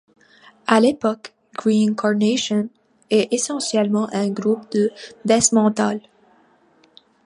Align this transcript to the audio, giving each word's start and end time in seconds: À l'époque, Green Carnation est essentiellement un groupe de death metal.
À 0.65 0.79
l'époque, 0.79 1.35
Green 1.53 1.95
Carnation 1.95 2.69
est 3.11 3.31
essentiellement 3.31 4.09
un 4.11 4.31
groupe 4.31 4.71
de 4.71 4.89
death 5.25 5.51
metal. 5.51 6.01